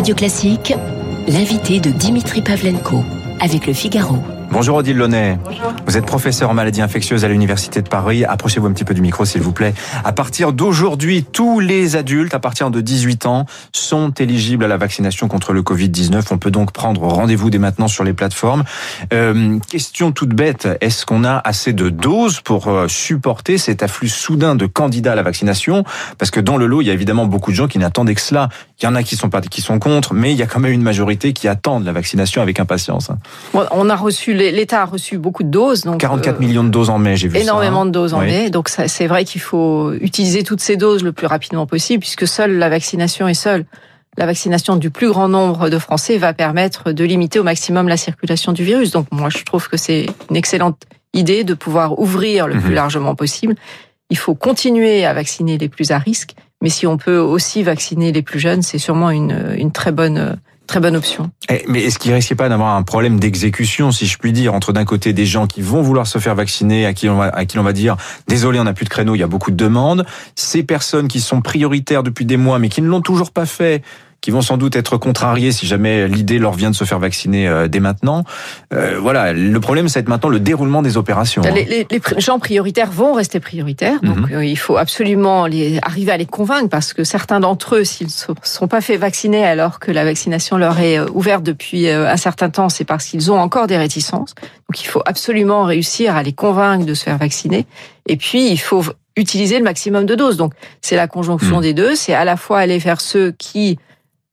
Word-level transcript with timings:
Radio 0.00 0.14
Classique, 0.14 0.72
l'invité 1.28 1.78
de 1.78 1.90
Dimitri 1.90 2.40
Pavlenko 2.40 3.04
avec 3.38 3.66
le 3.66 3.74
Figaro. 3.74 4.16
Bonjour 4.52 4.78
Odile 4.78 4.96
Launay. 4.96 5.38
Bonjour. 5.44 5.72
Vous 5.86 5.96
êtes 5.96 6.04
professeur 6.04 6.50
en 6.50 6.54
maladies 6.54 6.82
infectieuses 6.82 7.24
à 7.24 7.28
l'Université 7.28 7.82
de 7.82 7.88
Paris. 7.88 8.24
Approchez-vous 8.24 8.66
un 8.66 8.72
petit 8.72 8.84
peu 8.84 8.94
du 8.94 9.00
micro 9.00 9.24
s'il 9.24 9.42
vous 9.42 9.52
plaît. 9.52 9.74
À 10.04 10.12
partir 10.12 10.52
d'aujourd'hui, 10.52 11.22
tous 11.22 11.60
les 11.60 11.94
adultes 11.94 12.34
à 12.34 12.40
partir 12.40 12.72
de 12.72 12.80
18 12.80 13.26
ans 13.26 13.46
sont 13.72 14.10
éligibles 14.10 14.64
à 14.64 14.68
la 14.68 14.76
vaccination 14.76 15.28
contre 15.28 15.52
le 15.52 15.62
Covid-19. 15.62 16.24
On 16.32 16.38
peut 16.38 16.50
donc 16.50 16.72
prendre 16.72 17.02
rendez-vous 17.02 17.48
dès 17.48 17.58
maintenant 17.58 17.86
sur 17.86 18.02
les 18.02 18.12
plateformes. 18.12 18.64
Euh, 19.12 19.60
question 19.70 20.10
toute 20.10 20.30
bête, 20.30 20.68
est-ce 20.80 21.06
qu'on 21.06 21.22
a 21.22 21.40
assez 21.44 21.72
de 21.72 21.88
doses 21.88 22.40
pour 22.40 22.66
euh, 22.66 22.88
supporter 22.88 23.56
cet 23.56 23.84
afflux 23.84 24.08
soudain 24.08 24.56
de 24.56 24.66
candidats 24.66 25.12
à 25.12 25.16
la 25.16 25.22
vaccination? 25.22 25.84
Parce 26.18 26.32
que 26.32 26.40
dans 26.40 26.56
le 26.56 26.66
lot, 26.66 26.80
il 26.80 26.88
y 26.88 26.90
a 26.90 26.94
évidemment 26.94 27.26
beaucoup 27.26 27.52
de 27.52 27.56
gens 27.56 27.68
qui 27.68 27.78
n'attendaient 27.78 28.16
que 28.16 28.20
cela. 28.20 28.48
Il 28.82 28.84
y 28.84 28.88
en 28.88 28.96
a 28.96 29.04
qui 29.04 29.14
sont 29.14 29.30
pas 29.30 29.40
qui 29.42 29.60
sont 29.60 29.78
contre, 29.78 30.12
mais 30.12 30.32
il 30.32 30.38
y 30.38 30.42
a 30.42 30.46
quand 30.46 30.60
même 30.60 30.72
une 30.72 30.82
majorité 30.82 31.32
qui 31.32 31.46
attendent 31.46 31.84
la 31.84 31.92
vaccination 31.92 32.42
avec 32.42 32.58
impatience. 32.58 33.10
on 33.52 33.88
a 33.88 33.96
reçu 33.96 34.34
l'État 34.40 34.82
a 34.82 34.84
reçu 34.84 35.18
beaucoup 35.18 35.42
de 35.42 35.48
doses. 35.48 35.82
Donc 35.82 36.00
44 36.00 36.36
euh, 36.36 36.38
millions 36.38 36.64
de 36.64 36.68
doses 36.68 36.90
en 36.90 36.98
mai, 36.98 37.16
j'ai 37.16 37.28
vu 37.28 37.38
énormément 37.38 37.82
ça. 37.82 37.86
de 37.86 37.90
doses 37.90 38.14
en 38.14 38.20
mai. 38.20 38.50
Donc 38.50 38.68
c'est 38.68 39.06
vrai 39.06 39.24
qu'il 39.24 39.40
faut 39.40 39.92
utiliser 39.92 40.42
toutes 40.42 40.60
ces 40.60 40.76
doses 40.76 41.02
le 41.02 41.12
plus 41.12 41.26
rapidement 41.26 41.66
possible, 41.66 42.00
puisque 42.00 42.26
seule 42.26 42.58
la 42.58 42.68
vaccination 42.68 43.28
est 43.28 43.34
seule 43.34 43.64
la 44.16 44.26
vaccination 44.26 44.76
du 44.76 44.90
plus 44.90 45.08
grand 45.08 45.28
nombre 45.28 45.68
de 45.68 45.78
Français 45.78 46.18
va 46.18 46.32
permettre 46.32 46.92
de 46.92 47.04
limiter 47.04 47.38
au 47.38 47.44
maximum 47.44 47.88
la 47.88 47.96
circulation 47.96 48.52
du 48.52 48.64
virus. 48.64 48.90
Donc 48.90 49.06
moi, 49.10 49.28
je 49.30 49.44
trouve 49.44 49.68
que 49.68 49.76
c'est 49.76 50.06
une 50.28 50.36
excellente 50.36 50.82
idée 51.14 51.44
de 51.44 51.54
pouvoir 51.54 51.98
ouvrir 51.98 52.46
le 52.46 52.58
plus 52.58 52.70
mhm. 52.70 52.74
largement 52.74 53.14
possible. 53.14 53.54
Il 54.10 54.18
faut 54.18 54.34
continuer 54.34 55.04
à 55.04 55.14
vacciner 55.14 55.58
les 55.58 55.68
plus 55.68 55.92
à 55.92 55.98
risque, 55.98 56.34
mais 56.60 56.68
si 56.68 56.86
on 56.86 56.96
peut 56.96 57.18
aussi 57.18 57.62
vacciner 57.62 58.12
les 58.12 58.22
plus 58.22 58.40
jeunes, 58.40 58.62
c'est 58.62 58.78
sûrement 58.78 59.10
une, 59.10 59.54
une 59.56 59.70
très 59.70 59.92
bonne 59.92 60.36
très 60.70 60.78
bonne 60.78 60.94
option. 60.94 61.32
Eh, 61.50 61.64
mais 61.66 61.82
est-ce 61.82 61.98
qu'il 61.98 62.12
risque 62.12 62.34
pas 62.36 62.48
d'avoir 62.48 62.76
un 62.76 62.84
problème 62.84 63.18
d'exécution, 63.18 63.90
si 63.90 64.06
je 64.06 64.16
puis 64.18 64.32
dire, 64.32 64.54
entre 64.54 64.72
d'un 64.72 64.84
côté 64.84 65.12
des 65.12 65.26
gens 65.26 65.48
qui 65.48 65.62
vont 65.62 65.82
vouloir 65.82 66.06
se 66.06 66.18
faire 66.18 66.36
vacciner, 66.36 66.86
à 66.86 66.94
qui 66.94 67.08
on 67.08 67.16
va, 67.16 67.24
à 67.26 67.44
qui 67.44 67.58
on 67.58 67.64
va 67.64 67.72
dire, 67.72 67.96
désolé, 68.28 68.60
on 68.60 68.64
n'a 68.64 68.72
plus 68.72 68.84
de 68.84 68.90
créneau, 68.90 69.16
il 69.16 69.18
y 69.18 69.24
a 69.24 69.26
beaucoup 69.26 69.50
de 69.50 69.56
demandes, 69.56 70.06
ces 70.36 70.62
personnes 70.62 71.08
qui 71.08 71.20
sont 71.20 71.40
prioritaires 71.40 72.04
depuis 72.04 72.24
des 72.24 72.36
mois, 72.36 72.60
mais 72.60 72.68
qui 72.68 72.82
ne 72.82 72.86
l'ont 72.86 73.00
toujours 73.00 73.32
pas 73.32 73.46
fait, 73.46 73.82
qui 74.20 74.30
vont 74.30 74.42
sans 74.42 74.56
doute 74.56 74.76
être 74.76 74.96
contrariés 74.96 75.52
si 75.52 75.66
jamais 75.66 76.06
l'idée 76.08 76.38
leur 76.38 76.52
vient 76.52 76.70
de 76.70 76.74
se 76.74 76.84
faire 76.84 76.98
vacciner 76.98 77.48
euh, 77.48 77.68
dès 77.68 77.80
maintenant. 77.80 78.24
Euh, 78.72 78.98
voilà, 79.00 79.32
le 79.32 79.60
problème, 79.60 79.88
ça 79.88 80.00
va 80.00 80.02
être 80.02 80.08
maintenant 80.08 80.28
le 80.28 80.40
déroulement 80.40 80.82
des 80.82 80.96
opérations. 80.96 81.42
Les, 81.42 81.64
les, 81.64 81.86
les 81.90 82.00
gens 82.18 82.38
prioritaires 82.38 82.90
vont 82.90 83.14
rester 83.14 83.40
prioritaires, 83.40 84.00
donc 84.02 84.30
mhm. 84.30 84.36
euh, 84.36 84.44
il 84.44 84.56
faut 84.56 84.76
absolument 84.76 85.46
les, 85.46 85.78
arriver 85.82 86.12
à 86.12 86.16
les 86.16 86.26
convaincre 86.26 86.68
parce 86.68 86.92
que 86.92 87.04
certains 87.04 87.40
d'entre 87.40 87.76
eux, 87.76 87.84
s'ils 87.84 88.08
ne 88.08 88.34
sont 88.42 88.68
pas 88.68 88.80
fait 88.80 88.96
vacciner 88.96 89.44
alors 89.44 89.78
que 89.80 89.90
la 89.90 90.04
vaccination 90.04 90.56
leur 90.56 90.78
est 90.78 91.00
ouverte 91.00 91.42
depuis 91.42 91.88
un 91.88 92.16
certain 92.16 92.50
temps, 92.50 92.68
c'est 92.68 92.84
parce 92.84 93.06
qu'ils 93.06 93.32
ont 93.32 93.38
encore 93.38 93.66
des 93.66 93.78
réticences. 93.78 94.34
Donc 94.34 94.82
il 94.82 94.86
faut 94.86 95.02
absolument 95.06 95.64
réussir 95.64 96.16
à 96.16 96.22
les 96.22 96.32
convaincre 96.32 96.84
de 96.84 96.94
se 96.94 97.04
faire 97.04 97.18
vacciner. 97.18 97.66
Et 98.06 98.16
puis 98.16 98.50
il 98.50 98.58
faut 98.58 98.84
utiliser 99.16 99.58
le 99.58 99.64
maximum 99.64 100.06
de 100.06 100.14
doses. 100.14 100.36
Donc 100.36 100.52
c'est 100.80 100.96
la 100.96 101.08
conjonction 101.08 101.56
mhm. 101.56 101.62
des 101.62 101.74
deux. 101.74 101.94
C'est 101.94 102.14
à 102.14 102.24
la 102.24 102.36
fois 102.36 102.58
aller 102.58 102.78
vers 102.78 103.00
ceux 103.00 103.32
qui 103.32 103.78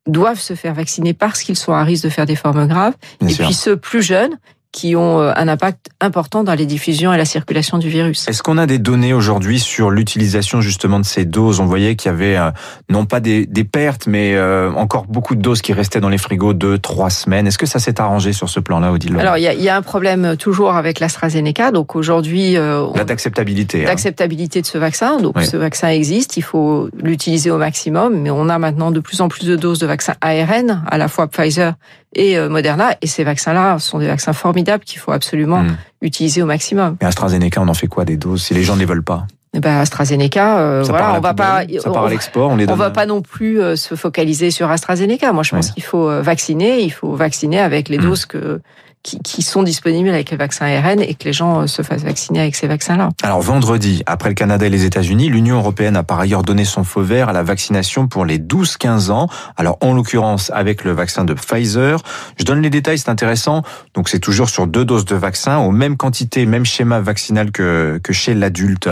doivent 0.07 0.39
se 0.39 0.55
faire 0.55 0.73
vacciner 0.73 1.13
parce 1.13 1.43
qu'ils 1.43 1.57
sont 1.57 1.73
à 1.73 1.83
risque 1.83 2.03
de 2.03 2.09
faire 2.09 2.25
des 2.25 2.35
formes 2.35 2.67
graves, 2.67 2.93
et 3.21 3.33
puis 3.33 3.53
ceux 3.53 3.77
plus 3.77 4.01
jeunes 4.01 4.37
qui 4.77 4.95
ont 4.95 5.21
euh, 5.21 5.33
un 5.35 5.47
impact 5.47 5.87
important 6.01 6.43
dans 6.43 6.53
les 6.53 6.67
diffusions 6.67 7.11
et 7.11 7.17
la 7.17 7.25
circulation 7.25 7.79
du 7.79 7.89
virus. 7.89 8.27
Est-ce 8.27 8.43
qu'on 8.43 8.59
a 8.59 8.67
des 8.67 8.77
données 8.77 9.11
aujourd'hui 9.11 9.59
sur 9.59 9.89
l'utilisation 9.89 10.61
justement 10.61 10.99
de 10.99 11.05
ces 11.05 11.25
doses? 11.25 11.59
On 11.59 11.65
voyait 11.65 11.95
qu'il 11.95 12.11
y 12.11 12.13
avait 12.13 12.37
euh, 12.37 12.51
non 12.87 13.07
pas 13.07 13.19
des, 13.19 13.47
des 13.47 13.63
pertes, 13.63 14.05
mais 14.05 14.35
euh, 14.35 14.71
encore 14.73 15.07
beaucoup 15.07 15.33
de 15.33 15.41
doses 15.41 15.63
qui 15.63 15.73
restaient 15.73 15.99
dans 15.99 16.09
les 16.09 16.19
frigos 16.19 16.53
deux, 16.53 16.77
trois 16.77 17.09
semaines. 17.09 17.47
Est-ce 17.47 17.57
que 17.57 17.65
ça 17.65 17.79
s'est 17.79 17.99
arrangé 17.99 18.33
sur 18.33 18.49
ce 18.49 18.59
plan-là, 18.59 18.91
Odile 18.91 19.17
Alors 19.17 19.39
il 19.39 19.41
y, 19.41 19.47
a, 19.47 19.53
il 19.55 19.63
y, 19.63 19.69
a, 19.69 19.75
un 19.75 19.81
problème 19.81 20.37
toujours 20.37 20.75
avec 20.75 20.99
l'AstraZeneca. 20.99 21.71
Donc 21.71 21.95
aujourd'hui, 21.95 22.53
la 22.53 23.03
d'acceptabilité, 23.03 23.83
hein. 23.83 23.87
d'acceptabilité 23.87 24.61
de 24.61 24.67
ce 24.67 24.77
vaccin. 24.77 25.17
Donc 25.19 25.41
ce 25.41 25.57
vaccin 25.57 25.87
existe, 25.87 26.37
il 26.37 26.43
faut 26.43 26.89
l'utiliser 27.01 27.49
au 27.49 27.57
maximum, 27.57 28.15
mais 28.21 28.29
on 28.29 28.47
a 28.47 28.59
maintenant 28.59 28.91
de 28.91 28.99
plus 28.99 29.21
en 29.21 29.27
plus 29.27 29.47
de 29.47 29.55
doses 29.55 29.79
de 29.79 29.87
vaccins 29.87 30.13
ARN, 30.21 30.83
à 30.85 30.99
la 30.99 31.07
fois 31.07 31.25
Pfizer 31.25 31.73
et 32.13 32.39
Moderna, 32.49 32.95
et 33.01 33.07
ces 33.07 33.23
vaccins-là 33.23 33.79
sont 33.79 33.99
des 33.99 34.07
vaccins 34.07 34.33
formidables 34.33 34.83
qu'il 34.83 34.99
faut 34.99 35.11
absolument 35.11 35.63
hmm. 35.63 35.77
utiliser 36.01 36.41
au 36.41 36.45
maximum. 36.45 36.97
Et 37.01 37.05
AstraZeneca, 37.05 37.61
on 37.61 37.67
en 37.67 37.73
fait 37.73 37.87
quoi 37.87 38.05
des 38.05 38.17
doses 38.17 38.43
si 38.43 38.53
les 38.53 38.63
gens 38.63 38.75
ne 38.75 38.79
les 38.79 38.85
veulent 38.85 39.03
pas? 39.03 39.27
Eh 39.53 39.59
ben 39.59 39.77
AstraZeneca, 39.77 40.59
euh, 40.59 40.83
voilà, 40.83 41.15
on 41.15 41.19
va 41.19 41.33
pas, 41.33 41.63
ça 41.81 41.89
part 41.89 42.05
à 42.05 42.09
l'export, 42.09 42.51
on 42.51 42.57
les 42.57 42.69
On 42.69 42.75
va 42.75 42.91
pas 42.91 43.05
non 43.05 43.21
plus 43.21 43.59
euh, 43.59 43.75
se 43.75 43.95
focaliser 43.95 44.51
sur 44.51 44.69
AstraZeneca. 44.69 45.31
Moi, 45.33 45.43
je 45.43 45.51
pense 45.51 45.71
qu'il 45.71 45.83
faut 45.83 46.09
euh, 46.09 46.21
vacciner, 46.21 46.81
il 46.81 46.91
faut 46.91 47.15
vacciner 47.15 47.59
avec 47.59 47.89
les 47.89 47.97
hmm. 47.97 48.01
doses 48.01 48.25
que 48.25 48.61
qui, 49.03 49.41
sont 49.41 49.63
disponibles 49.63 50.09
avec 50.09 50.31
les 50.31 50.37
vaccins 50.37 50.65
ARN 50.65 50.99
et 51.01 51.13
que 51.13 51.23
les 51.23 51.33
gens 51.33 51.61
euh, 51.61 51.67
se 51.67 51.81
fassent 51.81 52.03
vacciner 52.03 52.41
avec 52.41 52.55
ces 52.55 52.67
vaccins-là. 52.67 53.09
Alors 53.23 53.41
vendredi, 53.41 54.03
après 54.05 54.29
le 54.29 54.35
Canada 54.35 54.65
et 54.65 54.69
les 54.69 54.85
États-Unis, 54.85 55.29
l'Union 55.29 55.57
européenne 55.57 55.95
a 55.95 56.03
par 56.03 56.19
ailleurs 56.19 56.43
donné 56.43 56.65
son 56.65 56.83
feu 56.83 57.01
vert 57.01 57.29
à 57.29 57.33
la 57.33 57.43
vaccination 57.43 58.07
pour 58.07 58.25
les 58.25 58.39
12-15 58.39 59.11
ans. 59.11 59.29
Alors 59.55 59.77
en 59.81 59.93
l'occurrence 59.93 60.51
avec 60.53 60.83
le 60.83 60.91
vaccin 60.91 61.23
de 61.23 61.33
Pfizer. 61.33 62.01
Je 62.37 62.43
donne 62.43 62.61
les 62.61 62.69
détails, 62.69 62.97
c'est 62.97 63.09
intéressant. 63.09 63.63
Donc 63.93 64.09
c'est 64.09 64.19
toujours 64.19 64.49
sur 64.49 64.67
deux 64.67 64.83
doses 64.83 65.05
de 65.05 65.15
vaccin, 65.15 65.57
aux 65.59 65.71
mêmes 65.71 65.97
quantités, 65.97 66.45
même 66.45 66.65
schéma 66.65 66.99
vaccinal 66.99 67.51
que, 67.51 67.99
que 68.03 68.13
chez 68.13 68.33
l'adulte. 68.33 68.89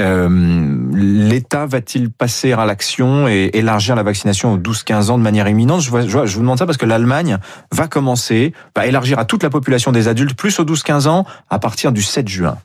Euh, 0.00 0.28
L'État 0.92 1.66
va-t-il 1.66 2.10
passer 2.10 2.52
à 2.52 2.64
l'action 2.66 3.28
et 3.28 3.50
élargir 3.54 3.96
la 3.96 4.02
vaccination 4.02 4.52
aux 4.52 4.58
12-15 4.58 5.10
ans 5.10 5.18
de 5.18 5.22
manière 5.22 5.48
imminente? 5.48 5.80
Je, 5.80 5.90
je, 6.06 6.26
je 6.26 6.34
vous 6.34 6.40
demande 6.40 6.58
ça 6.58 6.66
parce 6.66 6.78
que 6.78 6.86
l'Allemagne 6.86 7.38
va 7.72 7.86
commencer, 7.86 8.52
va 8.76 8.86
élargir 8.86 9.18
à 9.18 9.24
toute 9.24 9.43
la 9.44 9.50
population 9.50 9.92
des 9.92 10.08
adultes 10.08 10.36
plus 10.36 10.58
aux 10.58 10.64
12-15 10.64 11.06
ans 11.06 11.24
à 11.50 11.58
partir 11.58 11.92
du 11.92 12.02
7 12.02 12.26
juin 12.26 12.58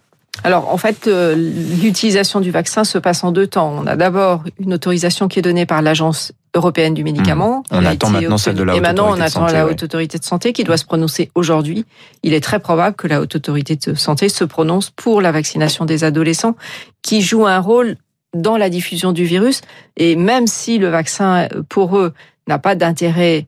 alors 0.44 0.72
en 0.72 0.78
fait, 0.78 1.08
euh, 1.08 1.36
l'utilisation 1.36 2.40
du 2.40 2.52
vaccin 2.52 2.84
se 2.84 2.98
passe 2.98 3.24
en 3.24 3.32
deux 3.32 3.48
temps. 3.48 3.74
On 3.78 3.88
a 3.88 3.96
d'abord 3.96 4.44
une 4.60 4.74
autorisation 4.74 5.28
qui 5.28 5.40
est 5.40 5.42
donnée 5.42 5.66
par 5.66 5.82
l'Agence 5.82 6.32
européenne 6.56 6.94
du 6.94 7.04
médicament. 7.04 7.60
Mmh. 7.60 7.76
On 7.76 7.86
attend 7.86 8.10
maintenant 8.10 8.38
celle 8.38 8.56
de 8.56 8.64
la 8.64 8.76
Et 8.76 8.80
maintenant, 8.80 9.10
on 9.10 9.20
attend 9.20 9.48
la 9.48 9.68
haute 9.68 9.84
autorité 9.84 10.18
de 10.18 10.24
santé 10.24 10.54
qui 10.54 10.64
doit 10.64 10.78
se 10.78 10.86
prononcer 10.86 11.30
aujourd'hui. 11.36 11.86
Il 12.24 12.34
est 12.34 12.40
très 12.40 12.60
probable 12.60 12.96
que 12.96 13.08
la 13.08 13.22
haute 13.22 13.36
autorité 13.36 13.76
de 13.76 13.96
santé 13.96 14.30
se 14.30 14.44
prononce 14.44 14.90
pour 14.92 15.22
la 15.22 15.32
vaccination 15.32 15.86
des 15.86 16.04
adolescents, 16.04 16.56
qui 17.02 17.22
joue 17.22 17.46
un 17.46 17.60
rôle 17.60 17.98
dans 18.34 18.58
la 18.58 18.70
diffusion 18.70 19.12
du 19.12 19.26
virus. 19.26 19.62
Et 19.98 20.16
même 20.16 20.48
si 20.48 20.78
le 20.78 20.88
vaccin, 20.88 21.50
pour 21.68 21.98
eux, 21.98 22.14
n'a 22.48 22.60
pas 22.60 22.76
d'intérêt 22.76 23.48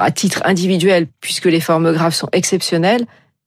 à 0.00 0.10
titre 0.10 0.42
individuel, 0.44 1.06
puisque 1.20 1.46
les 1.46 1.60
formes 1.60 1.92
graves 1.92 2.14
sont 2.14 2.28
exceptionnelles, 2.32 3.06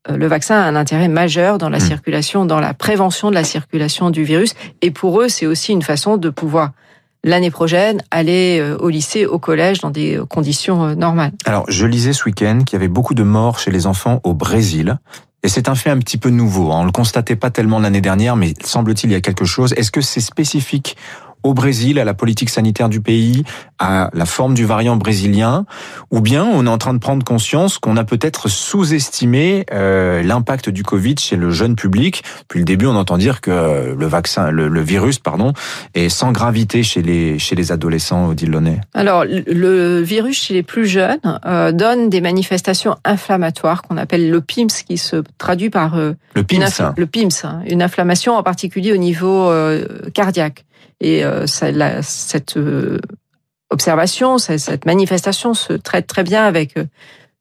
euh, 0.10 0.18
le 0.18 0.28
vaccin 0.28 0.56
a 0.56 0.64
un 0.64 0.76
intérêt 0.76 1.08
majeur 1.08 1.58
dans 1.58 1.70
la 1.70 1.78
mmh. 1.78 1.88
circulation, 1.88 2.46
dans 2.46 2.60
la 2.60 2.74
prévention 2.74 3.30
de 3.30 3.36
la 3.36 3.44
circulation 3.44 4.10
du 4.10 4.24
virus. 4.24 4.54
Et 4.82 4.92
pour 4.92 5.22
eux, 5.22 5.30
c'est 5.30 5.46
aussi 5.46 5.72
une 5.72 5.82
façon 5.82 6.18
de 6.18 6.30
pouvoir 6.30 6.72
l'année 7.24 7.52
prochaine 7.52 8.02
aller 8.12 8.60
euh, 8.60 8.78
au 8.78 8.90
lycée, 8.90 9.26
au 9.26 9.40
collège 9.40 9.80
dans 9.80 9.92
des 9.92 10.20
conditions 10.30 10.84
euh, 10.84 10.96
normales. 10.96 11.32
Alors, 11.46 11.66
je 11.70 11.86
lisais 11.86 12.14
ce 12.14 12.26
week-end 12.26 12.60
qu'il 12.66 12.78
y 12.78 12.82
avait 12.82 12.90
beaucoup 12.90 13.14
de 13.14 13.24
morts 13.24 13.60
chez 13.60 13.72
les 13.72 13.88
enfants 13.88 14.20
au 14.24 14.34
Brésil. 14.34 14.98
Et 15.46 15.50
c'est 15.50 15.68
un 15.68 15.76
fait 15.76 15.90
un 15.90 16.00
petit 16.00 16.18
peu 16.18 16.30
nouveau. 16.30 16.72
Hein. 16.72 16.80
On 16.82 16.86
le 16.86 16.92
constatait 16.92 17.36
pas 17.36 17.50
tellement 17.50 17.80
l'année 17.80 18.02
dernière, 18.02 18.36
mais 18.36 18.54
semble-t-il 18.64 19.12
il 19.12 19.14
y 19.14 19.18
a 19.18 19.22
quelque 19.22 19.46
chose. 19.46 19.74
Est-ce 19.76 19.92
que 19.92 20.02
c'est 20.02 20.22
spécifique 20.22 20.96
au 21.44 21.54
Brésil, 21.54 22.00
à 22.00 22.06
la 22.06 22.14
politique 22.14 22.50
sanitaire 22.50 22.90
du 22.90 23.02
pays, 23.02 23.44
à 23.80 24.10
la 24.14 24.26
forme 24.26 24.54
du 24.54 24.66
variant 24.66 24.96
brésilien, 24.96 25.66
ou 26.10 26.22
bien 26.22 26.44
on 26.46 26.66
est 26.66 26.70
en 26.70 26.78
train 26.78 26.94
de 26.94 27.00
prendre 27.00 27.24
conscience 27.24 27.78
qu'on 27.78 27.98
a 27.98 28.04
peut-être 28.04 28.48
sous-estimé 28.48 29.66
euh, 29.74 30.24
l'impact 30.24 30.70
du 30.70 30.84
Covid 30.84 31.16
chez 31.20 31.36
le 31.36 31.52
jeune 31.52 31.76
public. 31.76 32.24
Depuis 32.42 32.60
le 32.60 32.66
début, 32.66 32.86
on 32.86 32.96
entend 32.96 33.18
dire 33.18 33.42
que 33.42 33.94
le 33.98 34.06
vaccin, 34.08 34.52
le, 34.52 34.82
virus, 34.82 35.20
pardon, 35.20 35.54
est 35.94 36.10
sans 36.10 36.32
gravité 36.32 36.84
chez 36.84 37.02
les 37.02 37.40
chez 37.40 37.56
les 37.56 37.72
adolescents, 37.72 38.28
Odile 38.28 38.52
Launay. 38.52 38.80
Alors, 38.94 39.26
le 39.26 40.02
virus 40.02 40.42
chez 40.44 40.54
les 40.54 40.64
plus 40.64 40.86
jeunes 40.86 41.20
euh, 41.46 41.72
donne 41.72 42.10
des 42.10 42.22
manifestations 42.22 42.96
inflammatoires 43.04 43.82
qu'on 43.82 43.98
appelle 43.98 44.30
le 44.30 44.42
PIMS, 44.42 44.84
qui 44.88 44.98
se 44.98 45.24
traduit 45.38 45.70
par 45.70 45.98
euh, 45.98 46.14
le 46.36 46.44
PIMS, 46.44 46.64
une, 46.80 46.94
le 46.98 47.06
PIMS, 47.06 47.30
hein, 47.44 47.62
une 47.68 47.82
inflammation 47.82 48.36
en 48.36 48.44
particulier 48.44 48.94
au 48.94 48.98
niveau 48.98 49.52
cardiaque. 50.14 50.66
Et 51.04 51.24
euh, 51.24 51.46
cette 51.48 52.58
euh, 52.58 53.00
observation, 53.70 54.38
cette 54.38 54.86
manifestation 54.86 55.54
se 55.54 55.74
traite 55.74 56.08
très 56.08 56.24
bien 56.24 56.46
avec 56.46 56.78
euh, 56.78 56.86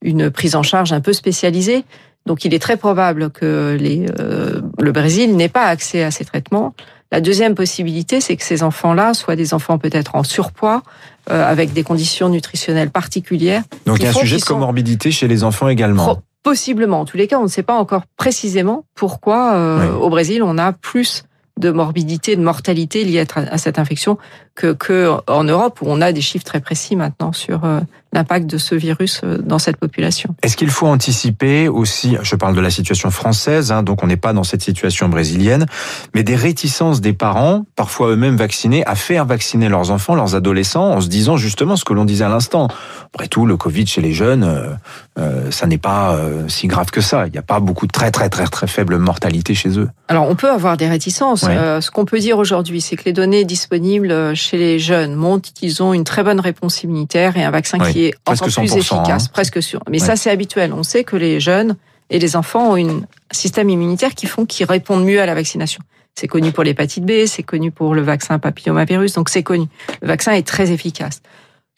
une 0.02 0.30
prise 0.30 0.56
en 0.56 0.64
charge 0.64 0.92
un 0.92 1.00
peu 1.00 1.12
spécialisée. 1.12 1.84
Donc 2.26 2.44
il 2.44 2.54
est 2.54 2.58
très 2.58 2.76
probable 2.76 3.30
que 3.30 3.76
les, 3.80 4.06
le 4.06 4.92
Brésil 4.92 5.36
n'ait 5.36 5.48
pas 5.48 5.64
accès 5.64 6.04
à 6.04 6.12
ces 6.12 6.24
traitements. 6.24 6.72
La 7.10 7.20
deuxième 7.20 7.56
possibilité, 7.56 8.20
c'est 8.20 8.36
que 8.36 8.44
ces 8.44 8.62
enfants-là 8.62 9.12
soient 9.12 9.34
des 9.34 9.54
enfants 9.54 9.76
peut-être 9.76 10.14
en 10.14 10.22
surpoids, 10.22 10.82
avec 11.26 11.72
des 11.72 11.82
conditions 11.82 12.28
nutritionnelles 12.28 12.90
particulières. 12.90 13.64
Donc 13.86 13.98
il 13.98 14.04
y 14.04 14.06
a 14.06 14.10
un 14.10 14.12
sujet 14.12 14.38
de 14.38 14.44
comorbidité 14.44 15.10
chez 15.10 15.26
les 15.26 15.42
enfants 15.42 15.68
également. 15.68 16.22
Possiblement. 16.44 17.00
En 17.00 17.04
tous 17.04 17.16
les 17.16 17.26
cas, 17.26 17.40
on 17.40 17.44
ne 17.44 17.48
sait 17.48 17.64
pas 17.64 17.74
encore 17.74 18.02
précisément 18.16 18.84
pourquoi 18.94 19.80
au 20.00 20.08
Brésil 20.08 20.44
on 20.44 20.58
a 20.58 20.72
plus 20.72 21.24
de 21.62 21.70
morbidité, 21.70 22.36
de 22.36 22.42
mortalité 22.42 23.04
liée 23.04 23.24
à 23.36 23.58
cette 23.58 23.78
infection 23.78 24.18
que, 24.54 24.72
que 24.72 25.10
en 25.26 25.44
Europe 25.44 25.80
où 25.82 25.86
on 25.88 26.00
a 26.00 26.12
des 26.12 26.20
chiffres 26.20 26.44
très 26.44 26.60
précis 26.60 26.96
maintenant 26.96 27.32
sur 27.32 27.64
euh, 27.64 27.80
l'impact 28.12 28.46
de 28.46 28.58
ce 28.58 28.74
virus 28.74 29.22
euh, 29.24 29.38
dans 29.38 29.58
cette 29.58 29.78
population. 29.78 30.34
Est-ce 30.42 30.56
qu'il 30.56 30.70
faut 30.70 30.86
anticiper 30.86 31.68
aussi, 31.68 32.16
je 32.22 32.36
parle 32.36 32.54
de 32.54 32.60
la 32.60 32.70
situation 32.70 33.10
française, 33.10 33.72
hein, 33.72 33.82
donc 33.82 34.02
on 34.02 34.06
n'est 34.06 34.16
pas 34.16 34.32
dans 34.32 34.44
cette 34.44 34.62
situation 34.62 35.08
brésilienne, 35.08 35.66
mais 36.14 36.22
des 36.22 36.36
réticences 36.36 37.00
des 37.00 37.14
parents, 37.14 37.64
parfois 37.76 38.08
eux-mêmes 38.10 38.36
vaccinés, 38.36 38.84
à 38.86 38.94
faire 38.94 39.24
vacciner 39.24 39.68
leurs 39.68 39.90
enfants, 39.90 40.14
leurs 40.14 40.34
adolescents, 40.34 40.90
en 40.90 41.00
se 41.00 41.08
disant 41.08 41.36
justement 41.36 41.76
ce 41.76 41.84
que 41.84 41.94
l'on 41.94 42.04
disait 42.04 42.24
à 42.24 42.28
l'instant. 42.28 42.68
Après 43.14 43.28
tout, 43.28 43.46
le 43.46 43.56
Covid 43.56 43.86
chez 43.86 44.02
les 44.02 44.12
jeunes, 44.12 44.76
euh, 45.18 45.50
ça 45.50 45.66
n'est 45.66 45.78
pas 45.78 46.14
euh, 46.14 46.48
si 46.48 46.66
grave 46.68 46.90
que 46.90 47.02
ça. 47.02 47.26
Il 47.26 47.32
n'y 47.32 47.38
a 47.38 47.42
pas 47.42 47.60
beaucoup 47.60 47.86
de 47.86 47.92
très 47.92 48.10
très 48.10 48.30
très 48.30 48.46
très 48.46 48.66
faible 48.66 48.96
mortalité 48.96 49.54
chez 49.54 49.78
eux. 49.78 49.90
Alors 50.08 50.28
on 50.28 50.34
peut 50.34 50.50
avoir 50.50 50.78
des 50.78 50.88
réticences. 50.88 51.44
Euh, 51.48 51.82
ce 51.82 51.90
qu'on 51.90 52.06
peut 52.06 52.18
dire 52.18 52.38
aujourd'hui, 52.38 52.80
c'est 52.80 52.96
que 52.96 53.04
les 53.04 53.12
données 53.12 53.44
disponibles 53.44 54.34
chez 54.42 54.58
les 54.58 54.78
jeunes 54.78 55.14
montrent 55.14 55.52
qu'ils 55.52 55.82
ont 55.82 55.94
une 55.94 56.04
très 56.04 56.22
bonne 56.22 56.40
réponse 56.40 56.82
immunitaire 56.82 57.36
et 57.36 57.44
un 57.44 57.50
vaccin 57.50 57.78
qui 57.78 58.06
est 58.06 58.14
encore 58.26 58.48
plus 58.48 58.76
efficace, 58.76 59.24
hein. 59.24 59.30
presque 59.32 59.62
sûr. 59.62 59.80
Mais 59.88 59.98
ça, 59.98 60.16
c'est 60.16 60.30
habituel. 60.30 60.72
On 60.72 60.82
sait 60.82 61.04
que 61.04 61.16
les 61.16 61.40
jeunes 61.40 61.76
et 62.10 62.18
les 62.18 62.36
enfants 62.36 62.72
ont 62.72 62.76
un 62.76 63.02
système 63.30 63.70
immunitaire 63.70 64.14
qui 64.14 64.26
font 64.26 64.44
qu'ils 64.44 64.66
répondent 64.66 65.04
mieux 65.04 65.20
à 65.20 65.26
la 65.26 65.34
vaccination. 65.34 65.82
C'est 66.14 66.28
connu 66.28 66.52
pour 66.52 66.62
l'hépatite 66.62 67.04
B, 67.04 67.26
c'est 67.26 67.42
connu 67.42 67.70
pour 67.70 67.94
le 67.94 68.02
vaccin 68.02 68.38
papillomavirus, 68.38 69.14
donc 69.14 69.30
c'est 69.30 69.42
connu. 69.42 69.66
Le 70.02 70.08
vaccin 70.08 70.32
est 70.32 70.46
très 70.46 70.70
efficace. 70.70 71.22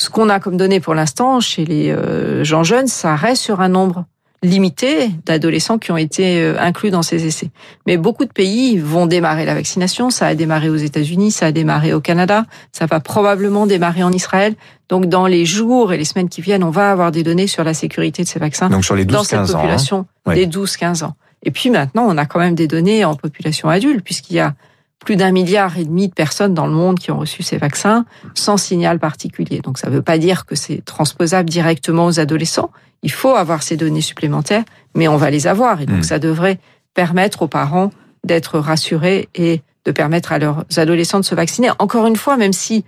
Ce 0.03 0.11
qu'on 0.11 0.29
a 0.29 0.41
comme 0.41 0.57
données 0.57 0.81
pour 0.81 0.95
l'instant 0.95 1.41
chez 1.41 1.65
les 1.65 1.91
euh, 1.91 2.43
gens 2.43 2.65
jeunes, 2.65 2.89
ça 2.89 3.15
reste 3.15 3.43
sur 3.43 3.61
un 3.61 3.69
nombre 3.69 4.07
limité 4.45 5.11
d'adolescents 5.27 5.79
qui 5.79 5.91
ont 5.91 5.97
été 5.97 6.41
euh, 6.41 6.57
inclus 6.61 6.91
dans 6.91 7.03
ces 7.03 7.27
essais. 7.27 7.51
Mais 7.87 7.97
beaucoup 7.97 8.25
de 8.25 8.33
pays 8.33 8.79
vont 8.79 9.07
démarrer 9.07 9.45
la 9.45 9.55
vaccination. 9.55 10.11
Ça 10.11 10.27
a 10.27 10.35
démarré 10.35 10.69
aux 10.69 10.77
États-Unis, 10.77 11.31
ça 11.31 11.47
a 11.47 11.53
démarré 11.53 11.93
au 11.93 12.01
Canada, 12.01 12.45
ça 12.73 12.87
va 12.87 13.01
probablement 13.01 13.67
démarrer 13.67 14.03
en 14.03 14.13
Israël. 14.13 14.55
Donc 14.89 15.07
dans 15.07 15.27
les 15.27 15.47
jours 15.47 15.93
et 15.93 15.97
les 15.97 16.05
semaines 16.05 16.29
qui 16.29 16.43
viennent, 16.43 16.65
on 16.65 16.71
va 16.71 16.91
avoir 16.91 17.11
des 17.11 17.23
données 17.23 17.47
sur 17.47 17.65
la 17.65 17.75
sécurité 17.75 18.23
de 18.23 18.29
ces 18.29 18.39
vaccins 18.39 18.69
Donc 18.69 18.85
sur 18.85 18.95
les 18.95 19.05
12, 19.05 19.17
dans 19.17 19.25
cette 19.25 19.39
hein. 19.39 19.47
population 19.47 20.07
des 20.27 20.47
12-15 20.47 21.05
ans. 21.05 21.15
Et 21.43 21.51
puis 21.51 21.71
maintenant, 21.71 22.07
on 22.09 22.17
a 22.17 22.27
quand 22.27 22.39
même 22.39 22.55
des 22.55 22.69
données 22.69 23.05
en 23.05 23.15
population 23.15 23.69
adulte, 23.69 24.03
puisqu'il 24.03 24.37
y 24.37 24.41
a 24.41 24.55
plus 25.05 25.17
d'un 25.17 25.31
milliard 25.31 25.79
et 25.79 25.85
demi 25.85 26.09
de 26.09 26.15
personnes 26.15 26.55
dans 26.55 26.67
le 26.67 26.73
monde 26.73 26.99
qui 26.99 27.11
ont 27.11 27.19
reçu 27.19 27.43
ces 27.43 27.59
vaccins 27.59 28.05
sans 28.35 28.57
signal 28.57 28.99
particulier. 28.99 29.61
Donc 29.61 29.79
ça 29.79 29.89
ne 29.89 29.95
veut 29.95 30.03
pas 30.03 30.19
dire 30.19 30.47
que 30.47 30.57
c'est 30.57 30.85
transposable 30.85 31.49
directement 31.49 32.07
aux 32.07 32.19
adolescents. 32.19 32.71
Il 33.03 33.13
faut 33.13 33.37
avoir 33.37 33.63
ces 33.63 33.77
données 33.77 34.01
supplémentaires, 34.01 34.65
mais 34.95 35.07
on 35.09 35.17
va 35.17 35.31
les 35.31 35.47
avoir. 35.47 35.81
Et 35.83 35.87
donc, 35.87 35.99
hmm. 35.99 36.03
ça 36.05 36.19
devrait 36.19 36.59
permettre 36.95 37.43
aux 37.43 37.49
parents 37.49 37.91
d'être 38.25 38.59
rassurés 38.59 39.29
et 39.35 39.61
de 39.85 39.93
permettre 39.93 40.33
à 40.33 40.39
leurs 40.39 40.65
adolescents 40.77 41.21
de 41.21 41.25
se 41.25 41.35
vacciner. 41.35 41.71
Encore 41.79 42.07
une 42.07 42.17
fois, 42.17 42.39
même 42.39 42.55
si 42.55 42.85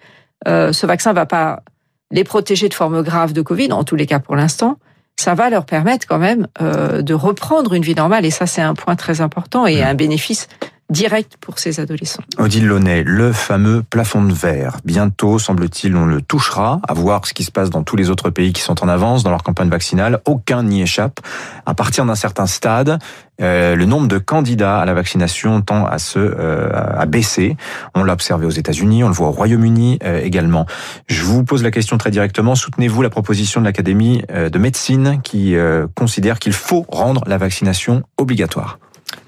euh, 0.48 0.72
ce 0.72 0.86
vaccin 0.86 1.12
va 1.12 1.26
pas 1.26 1.62
les 2.10 2.24
protéger 2.24 2.68
de 2.70 2.74
formes 2.74 3.02
graves 3.02 3.34
de 3.34 3.42
Covid, 3.42 3.72
en 3.72 3.84
tous 3.84 3.96
les 3.96 4.06
cas 4.06 4.18
pour 4.18 4.36
l'instant, 4.36 4.78
ça 5.16 5.34
va 5.34 5.50
leur 5.50 5.66
permettre 5.66 6.06
quand 6.06 6.18
même 6.18 6.46
euh, 6.62 7.02
de 7.02 7.12
reprendre 7.12 7.74
une 7.74 7.82
vie 7.82 7.94
normale. 7.94 8.24
Et 8.24 8.30
ça, 8.30 8.46
c'est 8.46 8.62
un 8.62 8.74
point 8.74 8.96
très 8.96 9.20
important 9.20 9.66
et 9.66 9.82
hmm. 9.82 9.88
un 9.88 9.94
bénéfice 9.94 10.48
direct 10.90 11.36
pour 11.40 11.58
ces 11.58 11.80
adolescents. 11.80 12.22
Odile 12.38 12.66
Launay, 12.66 13.02
le 13.02 13.32
fameux 13.32 13.82
plafond 13.82 14.22
de 14.22 14.32
verre. 14.32 14.78
Bientôt, 14.84 15.38
semble-t-il, 15.38 15.96
on 15.96 16.06
le 16.06 16.22
touchera, 16.22 16.80
à 16.86 16.94
voir 16.94 17.26
ce 17.26 17.34
qui 17.34 17.44
se 17.44 17.50
passe 17.50 17.70
dans 17.70 17.82
tous 17.82 17.96
les 17.96 18.08
autres 18.08 18.30
pays 18.30 18.52
qui 18.52 18.62
sont 18.62 18.82
en 18.84 18.88
avance 18.88 19.24
dans 19.24 19.30
leur 19.30 19.42
campagne 19.42 19.68
vaccinale. 19.68 20.20
Aucun 20.26 20.62
n'y 20.62 20.82
échappe. 20.82 21.20
À 21.66 21.74
partir 21.74 22.06
d'un 22.06 22.14
certain 22.14 22.46
stade, 22.46 22.98
euh, 23.40 23.74
le 23.74 23.84
nombre 23.84 24.08
de 24.08 24.18
candidats 24.18 24.78
à 24.78 24.84
la 24.86 24.94
vaccination 24.94 25.60
tend 25.60 25.84
à 25.86 25.98
se 25.98 26.18
euh, 26.18 26.70
à 26.72 27.04
baisser. 27.06 27.56
On 27.94 28.04
l'a 28.04 28.12
observé 28.12 28.46
aux 28.46 28.50
États-Unis, 28.50 29.04
on 29.04 29.08
le 29.08 29.14
voit 29.14 29.28
au 29.28 29.32
Royaume-Uni 29.32 29.98
euh, 30.04 30.20
également. 30.22 30.66
Je 31.08 31.22
vous 31.22 31.44
pose 31.44 31.62
la 31.62 31.70
question 31.70 31.98
très 31.98 32.10
directement. 32.10 32.54
Soutenez-vous 32.54 33.02
la 33.02 33.10
proposition 33.10 33.60
de 33.60 33.66
l'Académie 33.66 34.22
de 34.28 34.58
médecine 34.58 35.20
qui 35.22 35.54
considère 35.94 36.38
qu'il 36.38 36.52
faut 36.52 36.84
rendre 36.88 37.22
la 37.26 37.38
vaccination 37.38 38.02
obligatoire? 38.18 38.78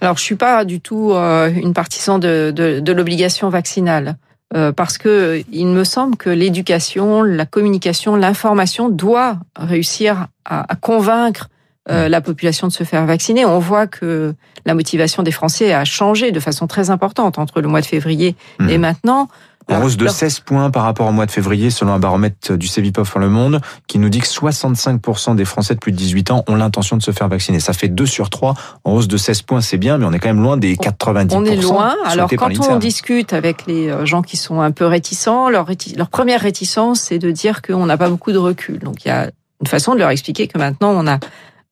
Alors, 0.01 0.17
je 0.17 0.23
suis 0.23 0.37
pas 0.37 0.65
du 0.65 0.81
tout 0.81 1.13
euh, 1.13 1.51
une 1.53 1.75
partisan 1.75 2.19
de, 2.19 2.53
de, 2.55 2.81
de 2.81 2.93
l'obligation 2.93 3.49
vaccinale. 3.49 4.17
Euh, 4.57 4.73
parce 4.73 4.97
que 4.97 5.43
il 5.53 5.67
me 5.67 5.85
semble 5.85 6.17
que 6.17 6.31
l'éducation, 6.31 7.23
la 7.23 7.45
communication, 7.45 8.17
l'information 8.17 8.89
doit 8.89 9.37
réussir 9.59 10.29
à, 10.47 10.73
à 10.73 10.75
convaincre 10.75 11.51
euh, 11.91 12.09
la 12.09 12.23
population 12.23 12.67
de 12.67 12.73
se 12.73 12.83
faire 12.85 13.05
vacciner. 13.05 13.45
On 13.45 13.59
voit 13.59 13.87
que 13.87 14.35
la 14.65 14.75
motivation 14.75 15.23
des 15.23 15.33
Français 15.33 15.75
a 15.75 15.85
changé 15.85 16.33
de 16.33 16.41
façon 16.41 16.67
très 16.67 16.89
importante 16.89 17.39
entre 17.39 17.61
le 17.61 17.69
mois 17.69 17.83
de 17.83 17.87
février 17.87 18.37
et 18.69 18.79
mmh. 18.79 18.81
maintenant. 18.81 19.29
En 19.71 19.83
hausse 19.83 19.97
de 19.97 20.09
16 20.09 20.41
points 20.41 20.71
par 20.71 20.85
rapport 20.85 21.07
au 21.07 21.13
mois 21.13 21.27
de 21.27 21.31
février, 21.31 21.71
selon 21.71 21.93
un 21.93 21.99
baromètre 21.99 22.57
du 22.57 22.67
Cevipof 22.67 23.11
pour 23.11 23.21
le 23.21 23.29
monde, 23.29 23.61
qui 23.87 23.99
nous 23.99 24.09
dit 24.09 24.21
que 24.21 24.27
65% 24.27 25.37
des 25.37 25.45
Français 25.45 25.75
de 25.75 25.79
plus 25.79 25.93
de 25.93 25.97
18 25.97 26.31
ans 26.31 26.45
ont 26.49 26.55
l'intention 26.55 26.97
de 26.97 27.03
se 27.03 27.11
faire 27.11 27.29
vacciner. 27.29 27.61
Ça 27.61 27.75
fait 27.75 27.89
2 27.89 28.07
sur 28.07 28.31
3. 28.31 28.55
En 28.85 28.93
hausse 28.93 29.09
de 29.09 29.17
16 29.17 29.43
points, 29.43 29.61
c'est 29.61 29.77
bien, 29.77 29.99
mais 29.99 30.07
on 30.07 30.13
est 30.13 30.19
quand 30.19 30.29
même 30.29 30.43
loin 30.43 30.57
des 30.57 30.77
90%. 30.77 31.35
On 31.35 31.45
est 31.45 31.57
loin. 31.57 31.95
Alors, 32.07 32.31
quand 32.31 32.51
on 32.71 32.79
discute 32.79 33.35
avec 33.35 33.67
les 33.67 33.89
euh, 33.89 34.07
gens 34.07 34.23
qui 34.23 34.39
sont 34.39 34.61
un 34.61 34.71
peu 34.71 34.87
réticents, 34.87 35.51
leur, 35.51 35.67
leur 35.97 36.09
première 36.09 36.41
réticence, 36.41 37.01
c'est 37.01 37.19
de 37.19 37.31
dire 37.31 37.61
qu'on 37.61 37.85
n'a 37.85 37.99
pas 37.99 38.09
beaucoup 38.09 38.33
de 38.33 38.39
recul. 38.39 38.79
Donc, 38.79 39.05
il 39.05 39.09
y 39.09 39.11
a 39.11 39.31
une 39.61 39.67
façon 39.67 39.93
de 39.95 39.99
leur 39.99 40.11
expliquer 40.11 40.49
que 40.49 40.57
maintenant, 40.57 40.93
on 40.93 41.07
a 41.07 41.19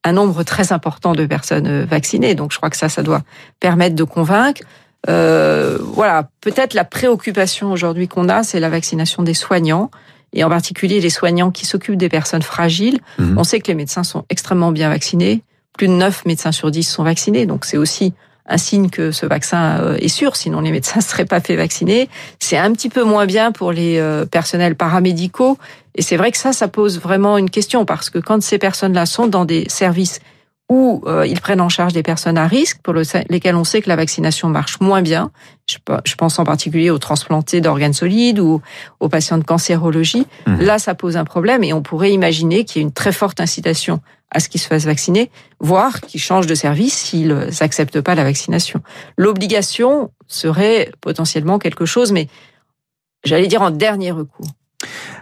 un 0.04 0.12
nombre 0.12 0.42
très 0.42 0.72
important 0.72 1.14
de 1.14 1.24
personnes 1.24 1.66
euh, 1.66 1.86
vaccinées. 1.88 2.34
Donc, 2.34 2.52
je 2.52 2.58
crois 2.58 2.68
que 2.68 2.76
ça, 2.76 2.88
ça 2.88 3.02
doit 3.02 3.22
permettre 3.58 3.96
de 3.96 4.04
convaincre. 4.04 4.62
Euh, 5.08 5.78
voilà, 5.80 6.28
peut-être 6.40 6.74
la 6.74 6.84
préoccupation 6.84 7.72
aujourd'hui 7.72 8.08
qu'on 8.08 8.28
a, 8.28 8.42
c'est 8.42 8.60
la 8.60 8.68
vaccination 8.68 9.22
des 9.22 9.34
soignants 9.34 9.90
et 10.32 10.44
en 10.44 10.48
particulier 10.48 11.00
les 11.00 11.10
soignants 11.10 11.50
qui 11.50 11.66
s'occupent 11.66 11.96
des 11.96 12.08
personnes 12.08 12.42
fragiles. 12.42 13.00
Mhm. 13.18 13.38
On 13.38 13.44
sait 13.44 13.60
que 13.60 13.68
les 13.68 13.74
médecins 13.74 14.04
sont 14.04 14.24
extrêmement 14.28 14.72
bien 14.72 14.88
vaccinés. 14.88 15.42
Plus 15.78 15.88
de 15.88 15.92
9 15.92 16.24
médecins 16.24 16.52
sur 16.52 16.70
10 16.70 16.82
sont 16.84 17.04
vaccinés, 17.04 17.46
donc 17.46 17.64
c'est 17.64 17.76
aussi 17.76 18.14
un 18.48 18.58
signe 18.58 18.90
que 18.90 19.10
ce 19.10 19.26
vaccin 19.26 19.80
euh, 19.80 19.96
est 19.96 20.08
sûr, 20.08 20.36
sinon 20.36 20.60
les 20.60 20.70
médecins 20.70 20.96
ne 21.00 21.02
seraient 21.02 21.24
pas 21.24 21.40
fait 21.40 21.56
vacciner. 21.56 22.08
C'est 22.38 22.56
un 22.56 22.72
petit 22.72 22.88
peu 22.88 23.02
moins 23.02 23.26
bien 23.26 23.52
pour 23.52 23.72
les 23.72 23.98
euh, 23.98 24.24
personnels 24.24 24.74
paramédicaux. 24.74 25.58
Et 25.94 26.02
c'est 26.02 26.16
vrai 26.16 26.30
que 26.30 26.38
ça, 26.38 26.52
ça 26.52 26.68
pose 26.68 27.00
vraiment 27.00 27.38
une 27.38 27.50
question, 27.50 27.84
parce 27.84 28.10
que 28.10 28.18
quand 28.18 28.42
ces 28.42 28.58
personnes-là 28.58 29.06
sont 29.06 29.26
dans 29.26 29.44
des 29.44 29.66
services 29.68 30.20
où 30.68 31.02
euh, 31.06 31.26
ils 31.26 31.40
prennent 31.40 31.60
en 31.60 31.68
charge 31.68 31.92
des 31.92 32.02
personnes 32.02 32.38
à 32.38 32.46
risque 32.46 32.78
pour 32.82 32.94
lesquelles 32.94 33.54
on 33.54 33.64
sait 33.64 33.82
que 33.82 33.88
la 33.88 33.96
vaccination 33.96 34.48
marche 34.48 34.80
moins 34.80 35.00
bien. 35.00 35.30
Je 35.68 36.14
pense 36.16 36.38
en 36.38 36.44
particulier 36.44 36.90
aux 36.90 36.98
transplantés 36.98 37.60
d'organes 37.60 37.92
solides 37.92 38.40
ou 38.40 38.60
aux 38.98 39.08
patients 39.08 39.38
de 39.38 39.44
cancérologie. 39.44 40.26
Mmh. 40.46 40.60
Là, 40.62 40.78
ça 40.78 40.94
pose 40.94 41.16
un 41.16 41.24
problème 41.24 41.62
et 41.62 41.72
on 41.72 41.82
pourrait 41.82 42.12
imaginer 42.12 42.64
qu'il 42.64 42.80
y 42.80 42.84
ait 42.84 42.86
une 42.88 42.92
très 42.92 43.12
forte 43.12 43.40
incitation 43.40 44.00
à 44.32 44.40
ce 44.40 44.48
qu'ils 44.48 44.60
se 44.60 44.66
fassent 44.66 44.86
vacciner, 44.86 45.30
voire 45.60 46.00
qu'ils 46.00 46.20
changent 46.20 46.48
de 46.48 46.54
service 46.56 46.94
s'ils 46.94 47.32
n'acceptent 47.60 48.00
pas 48.00 48.16
la 48.16 48.24
vaccination. 48.24 48.80
L'obligation 49.16 50.10
serait 50.26 50.90
potentiellement 51.00 51.60
quelque 51.60 51.86
chose, 51.86 52.10
mais 52.10 52.26
j'allais 53.24 53.46
dire 53.46 53.62
en 53.62 53.70
dernier 53.70 54.10
recours. 54.10 54.48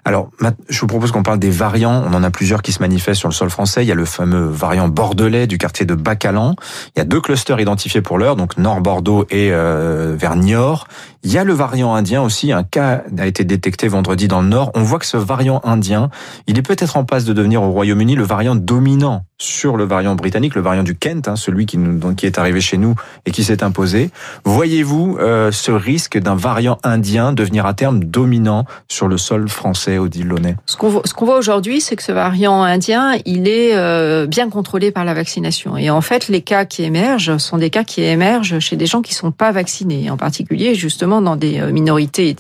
Alors, 0.07 0.29
je 0.69 0.81
vous 0.81 0.87
propose 0.87 1.13
qu'on 1.13 1.23
parle 1.23 1.39
des 1.39 1.51
variants. 1.51 2.05
On 2.07 2.13
en 2.13 2.23
a 2.23 2.31
plusieurs 2.31 2.61
qui 2.61 2.73
se 2.73 2.81
manifestent 2.81 3.21
sur 3.21 3.29
le 3.29 3.35
sol 3.35 3.49
français. 3.49 3.85
Il 3.85 3.89
y 3.89 3.93
a 3.93 3.95
le 3.95 4.05
fameux 4.05 4.45
variant 4.47 4.89
bordelais 4.89 5.47
du 5.47 5.57
quartier 5.57 5.87
de 5.87 5.95
Bacalan. 5.95 6.57
Il 6.95 6.99
y 6.99 7.03
a 7.03 7.05
deux 7.05 7.21
clusters 7.21 7.59
identifiés 7.59 8.03
pour 8.03 8.19
l'heure, 8.19 8.37
donc 8.37 8.59
Nord-Bordeaux 8.59 9.25
et 9.31 9.51
euh, 9.51 10.15
vers 10.17 10.37
Niort. 10.37 10.87
Il 11.27 11.33
y 11.33 11.39
a 11.39 11.45
le 11.45 11.55
variant 11.55 11.95
indien 11.95 12.21
aussi. 12.21 12.53
Un 12.53 12.65
cas 12.65 13.03
a 13.17 13.27
été 13.27 13.45
détecté 13.45 13.89
vendredi 13.89 14.29
dans 14.29 14.43
le 14.43 14.49
Nord. 14.49 14.71
On 14.75 14.83
voit 14.83 14.99
que 14.99 15.07
ce 15.07 15.17
variant 15.17 15.63
indien, 15.65 16.11
il 16.47 16.59
est 16.59 16.63
peut-être 16.63 16.99
en 16.99 17.05
passe 17.05 17.25
de 17.25 17.33
devenir 17.33 17.63
au 17.63 17.71
Royaume-Uni 17.71 18.15
le 18.15 18.25
variant 18.25 18.55
dominant 18.55 19.25
sur 19.39 19.77
le 19.77 19.85
variant 19.85 20.15
britannique, 20.15 20.55
le 20.55 20.61
variant 20.61 20.83
du 20.83 20.95
Kent, 20.95 21.29
hein, 21.29 21.37
celui 21.37 21.67
qui, 21.67 21.79
est 22.23 22.39
arrivé 22.39 22.61
chez 22.61 22.77
nous 22.77 22.95
et 23.27 23.31
qui 23.31 23.43
s'est 23.43 23.65
imposé. 23.65 24.11
Voyez-vous 24.45 25.17
euh, 25.19 25.51
ce 25.51 25.73
risque 25.73 26.19
d'un 26.19 26.35
variant 26.35 26.79
indien 26.85 27.33
devenir 27.33 27.67
à 27.67 27.75
terme 27.75 28.05
dominant 28.05 28.65
sur 28.89 29.09
le 29.09 29.17
sol 29.19 29.49
français, 29.49 29.99
Odile 29.99 30.29
Launay? 30.29 30.57
Ce 30.67 30.77
qu'on 30.77 31.25
voit, 31.25 31.39
aujourd'hui, 31.39 31.81
c'est 31.81 31.97
que 31.97 32.03
ce 32.03 32.13
variant 32.13 32.63
indien, 32.63 33.15
il 33.25 33.49
est 33.49 33.75
euh, 33.75 34.27
bien 34.27 34.51
contrôlé 34.51 34.91
par 34.91 35.05
la 35.05 35.15
vaccination. 35.15 35.77
Et 35.77 35.91
en 35.91 36.01
fait, 36.01 36.29
les 36.29 36.43
cas 36.43 36.65
qui 36.65 36.85
émergent 36.85 37.39
sont 37.39 37.59
des 37.59 37.71
cas 37.71 37.85
qui 37.85 38.03
émergent 38.03 38.59
chez 38.61 38.77
des 38.77 38.87
gens 38.87 39.03
qui 39.03 39.15
sont 39.15 39.33
pas 39.33 39.53
vaccinés, 39.53 40.11
en 40.11 40.17
particulier 40.17 40.75
justement 40.75 41.14
dans 41.23 41.37
des 41.37 41.61
euh, 41.61 41.71
minorités. 41.71 42.37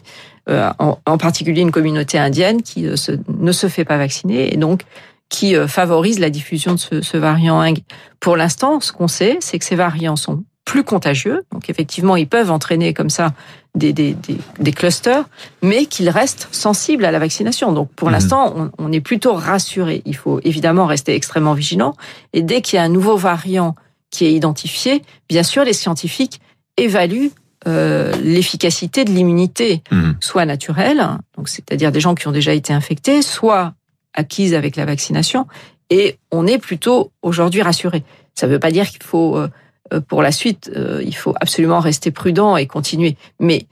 En, 0.46 0.98
en, 1.06 1.16
particulier 1.16 1.62
une 1.62 1.70
communauté 1.70 2.18
indienne 2.18 2.60
qui 2.60 2.82
ne 2.82 3.52
se 3.52 3.66
fait 3.66 3.86
pas 3.86 3.96
vacciner 3.96 4.52
et 4.52 4.58
donc 4.58 4.82
qui 5.28 5.56
euh, 5.56 5.66
favorise 5.66 6.18
la 6.18 6.30
diffusion 6.30 6.74
de 6.74 6.78
ce, 6.78 7.00
ce 7.00 7.16
variant 7.16 7.64
Pour 8.20 8.36
l'instant, 8.36 8.80
ce 8.80 8.92
qu'on 8.92 9.08
sait, 9.08 9.38
c'est 9.40 9.58
que 9.58 9.64
ces 9.64 9.74
variants 9.74 10.16
sont 10.16 10.44
plus 10.64 10.84
contagieux. 10.84 11.42
Donc 11.52 11.68
effectivement, 11.68 12.16
ils 12.16 12.28
peuvent 12.28 12.50
entraîner 12.50 12.94
comme 12.94 13.10
ça 13.10 13.34
des, 13.74 13.92
des, 13.92 14.14
des, 14.14 14.38
des 14.58 14.72
clusters, 14.72 15.24
mais 15.60 15.86
qu'ils 15.86 16.08
restent 16.08 16.48
sensibles 16.52 17.04
à 17.04 17.10
la 17.10 17.18
vaccination. 17.18 17.72
Donc 17.72 17.90
pour 17.94 18.08
mmh. 18.08 18.12
l'instant, 18.12 18.54
on, 18.56 18.70
on, 18.78 18.92
est 18.92 19.00
plutôt 19.00 19.34
rassuré. 19.34 20.02
Il 20.06 20.16
faut 20.16 20.40
évidemment 20.44 20.86
rester 20.86 21.14
extrêmement 21.14 21.54
vigilant. 21.54 21.94
Et 22.32 22.42
dès 22.42 22.62
qu'il 22.62 22.76
y 22.76 22.80
a 22.80 22.84
un 22.84 22.88
nouveau 22.88 23.16
variant 23.16 23.74
qui 24.10 24.24
est 24.26 24.32
identifié, 24.32 25.02
bien 25.28 25.42
sûr, 25.42 25.64
les 25.64 25.72
scientifiques 25.72 26.40
évaluent 26.76 27.32
euh, 27.66 28.12
l'efficacité 28.22 29.04
de 29.04 29.10
l'immunité, 29.10 29.82
Hmm. 29.90 30.12
soit 30.20 30.44
naturelle, 30.46 31.02
donc 31.36 31.48
c'est-à-dire 31.48 31.92
des 31.92 32.00
gens 32.00 32.14
qui 32.14 32.28
ont 32.28 32.32
déjà 32.32 32.52
été 32.52 32.72
infectés, 32.72 33.22
soit 33.22 33.74
acquise 34.14 34.54
avec 34.54 34.76
la 34.76 34.84
vaccination, 34.84 35.46
et 35.90 36.18
on 36.30 36.46
est 36.46 36.58
plutôt 36.58 37.12
aujourd'hui 37.22 37.62
rassuré. 37.62 38.04
Ça 38.34 38.46
ne 38.46 38.52
veut 38.52 38.58
pas 38.58 38.70
dire 38.70 38.88
qu'il 38.88 39.02
faut, 39.02 39.36
euh, 39.36 39.48
euh, 39.92 40.00
pour 40.00 40.22
la 40.22 40.32
suite, 40.32 40.70
euh, 40.74 41.02
il 41.04 41.14
faut 41.14 41.34
absolument 41.40 41.80
rester 41.80 42.10
prudent 42.10 42.56
et 42.56 42.66
continuer. 42.66 43.16
Mais 43.38 43.66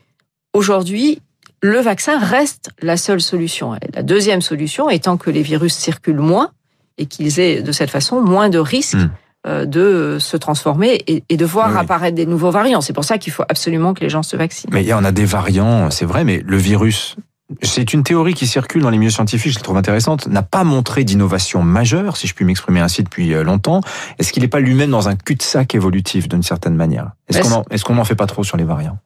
aujourd'hui, 0.53 1.21
le 1.63 1.79
vaccin 1.81 2.19
reste 2.19 2.71
la 2.81 2.97
seule 2.97 3.21
solution. 3.21 3.75
Et 3.77 3.89
la 3.95 4.03
deuxième 4.03 4.43
solution 4.43 4.91
étant 4.91 5.17
que 5.17 5.31
les 5.31 5.43
virus 5.43 5.75
circulent 5.75 6.19
moins 6.19 6.51
et 6.99 7.07
qu'ils 7.07 7.41
aient 7.41 7.63
de 7.63 7.73
cette 7.73 7.91
façon 7.91 8.21
moins 8.21 8.49
de 8.49 8.59
risques 8.59 8.95
Mm. 8.95 9.11
Euh, 9.47 9.67
de 9.67 10.19
se 10.21 10.37
transformer 10.37 11.03
et, 11.07 11.37
de 11.37 11.45
voir 11.45 11.71
Oui, 11.73 11.79
apparaître 11.79 12.15
des 12.15 12.27
nouveaux 12.27 12.51
variants. 12.51 12.81
C'est 12.81 12.93
pour 12.93 13.05
ça 13.05 13.19
qu'il 13.19 13.33
faut 13.33 13.45
absolument 13.49 13.93
que 13.95 14.01
les 14.01 14.09
gens 14.11 14.23
se 14.23 14.37
vaccinent. 14.37 14.71
Mais 14.73 14.83
il 14.83 14.87
y 14.89 14.93
en 14.95 15.05
a 15.05 15.13
des 15.13 15.25
variants, 15.25 15.91
c'est 15.91 16.05
vrai, 16.05 16.23
mais 16.25 16.43
le 16.47 16.57
virus, 16.57 17.17
c'est 17.63 17.93
une 17.93 18.03
théorie 18.03 18.35
qui 18.35 18.47
circule 18.47 18.83
dans 18.83 18.91
les 18.91 18.99
milieux 18.99 19.11
scientifiques, 19.11 19.53
je 19.53 19.59
la 19.59 19.63
trouve 19.63 19.77
intéressante, 19.77 20.27
n'a 20.29 20.43
pas 20.43 20.65
montré 20.65 21.05
d'innovation 21.05 21.63
majeure, 21.63 22.17
si 22.17 22.27
je 22.27 22.35
puis 22.35 22.45
m'exprimer 22.45 22.81
ainsi 22.81 23.03
depuis 23.03 23.35
euh, 23.35 23.43
longtemps. 23.45 23.81
Est-ce 24.19 24.33
qu'il 24.33 24.43
n'est 24.43 24.49
pas 24.49 24.61
lui-même 24.61 24.91
dans 24.91 25.09
un 25.09 25.17
cul-de-sac 25.17 25.75
évolutif 25.75 26.29
d'une 26.29 26.43
certaine 26.43 26.77
manière? 26.77 27.11
Est-ce 27.29 27.39
Est-ce- 27.41 27.49
qu'on 27.51 27.55
en, 27.57 27.65
est-ce 27.71 27.85
qu'on 27.85 27.95
n'en 27.97 28.05
fait 28.05 28.15
pas 28.15 28.27
trop 28.27 28.45
sur 28.45 28.57
les 28.57 28.65
variants? 28.65 28.99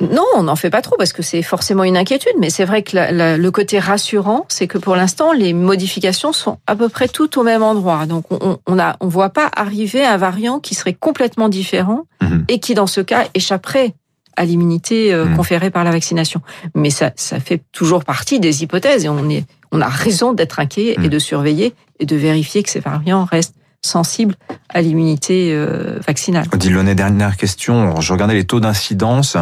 Non, 0.00 0.24
on 0.36 0.44
n'en 0.44 0.54
fait 0.56 0.70
pas 0.70 0.80
trop 0.82 0.96
parce 0.96 1.12
que 1.12 1.22
c'est 1.22 1.42
forcément 1.42 1.82
une 1.82 1.96
inquiétude, 1.96 2.34
mais 2.38 2.50
c'est 2.50 2.64
vrai 2.64 2.82
que 2.82 2.94
la- 2.94 3.10
la- 3.10 3.36
le 3.36 3.50
côté 3.50 3.78
rassurant, 3.80 4.46
c'est 4.48 4.66
que 4.68 4.78
pour 4.78 4.94
l'instant, 4.94 5.32
les 5.32 5.52
modifications 5.52 6.32
sont 6.32 6.58
à 6.68 6.76
peu 6.76 6.88
près 6.88 7.08
toutes 7.08 7.36
au 7.36 7.42
même 7.42 7.62
endroit. 7.64 8.06
Donc 8.06 8.24
on 8.30 8.58
on 8.68 9.08
voit 9.08 9.30
pas 9.30 9.50
arriver 9.56 10.04
un 10.04 10.16
variant 10.16 10.60
qui 10.60 10.74
serait 10.76 10.92
complètement 10.94 11.48
différent 11.48 12.02
Mhm. 12.22 12.44
et 12.48 12.60
qui, 12.60 12.74
dans 12.74 12.86
ce 12.86 13.00
cas, 13.00 13.26
échapperait 13.34 13.94
à 14.36 14.44
l'immunité 14.44 15.12
euh, 15.12 15.24
Mhm. 15.24 15.36
conférée 15.36 15.70
par 15.70 15.82
la 15.82 15.90
vaccination. 15.90 16.40
Mais 16.76 16.90
ça, 16.90 17.10
ça 17.16 17.40
fait 17.40 17.60
toujours 17.72 18.04
partie 18.04 18.38
des 18.38 18.62
hypothèses 18.62 19.04
et 19.04 19.08
on 19.08 19.28
est, 19.28 19.44
on 19.72 19.80
a 19.80 19.88
raison 19.88 20.32
d'être 20.32 20.60
inquiet 20.60 20.94
et 20.94 20.98
Mhm. 20.98 21.08
de 21.08 21.18
surveiller 21.18 21.74
et 21.98 22.06
de 22.06 22.14
vérifier 22.14 22.62
que 22.62 22.70
ces 22.70 22.78
variants 22.78 23.24
restent 23.24 23.56
sensibles 23.84 24.34
à 24.68 24.80
l'immunité 24.80 25.52
euh, 25.52 25.98
vaccinale. 26.06 26.46
Launay, 26.70 26.94
dernière 26.94 27.36
question. 27.36 28.00
Je 28.00 28.12
regardais 28.12 28.34
les 28.34 28.44
taux 28.44 28.60
d'incidence. 28.60 29.36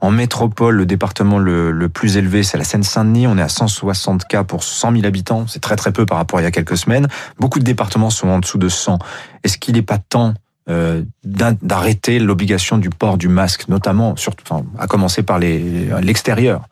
En 0.00 0.10
métropole, 0.10 0.76
le 0.76 0.86
département 0.86 1.38
le, 1.38 1.88
plus 1.88 2.16
élevé, 2.16 2.42
c'est 2.42 2.58
la 2.58 2.64
Seine-Saint-Denis. 2.64 3.26
On 3.26 3.38
est 3.38 3.42
à 3.42 3.48
160 3.48 4.26
cas 4.26 4.44
pour 4.44 4.62
100 4.62 4.92
000 4.92 5.06
habitants. 5.06 5.46
C'est 5.48 5.60
très 5.60 5.76
très 5.76 5.92
peu 5.92 6.06
par 6.06 6.18
rapport 6.18 6.38
à 6.38 6.42
il 6.42 6.44
y 6.44 6.48
a 6.48 6.50
quelques 6.50 6.76
semaines. 6.76 7.08
Beaucoup 7.38 7.58
de 7.58 7.64
départements 7.64 8.10
sont 8.10 8.28
en 8.28 8.38
dessous 8.38 8.58
de 8.58 8.68
100. 8.68 8.98
Est-ce 9.42 9.58
qu'il 9.58 9.74
n'est 9.74 9.82
pas 9.82 9.98
temps 9.98 10.34
euh, 10.68 11.02
d'arrêter 11.24 12.18
l'obligation 12.18 12.76
du 12.76 12.90
port 12.90 13.16
du 13.16 13.28
masque, 13.28 13.68
notamment, 13.68 14.16
surtout, 14.16 14.44
à 14.78 14.86
commencer 14.86 15.22
par 15.22 15.38
l'extérieur? 15.38 16.68